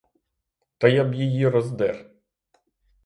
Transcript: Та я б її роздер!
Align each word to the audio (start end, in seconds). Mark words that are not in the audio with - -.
Та 0.77 0.87
я 0.87 1.03
б 1.03 1.13
її 1.13 1.47
роздер! 1.49 2.11